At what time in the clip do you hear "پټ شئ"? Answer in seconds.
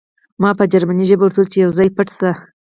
1.95-2.31